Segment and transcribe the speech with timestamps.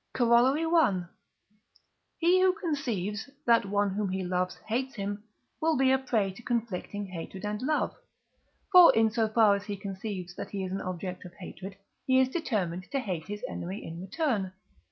[0.15, 1.03] Corollary I.
[2.17, 5.23] He who conceives, that one whom he loves hates him,
[5.61, 7.93] will be a prey to conflicting hatred and love.
[8.71, 11.77] For, in so far as he conceives that he is an object of hatred,
[12.07, 14.53] he is determined to hate his enemy in return.